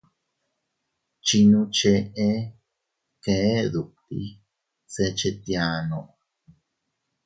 [1.25, 2.27] Chinno cheʼe
[3.23, 4.19] kee dutti
[4.93, 5.99] se chetiano.